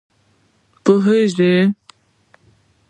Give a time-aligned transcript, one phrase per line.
[0.83, 1.69] پوهېږم.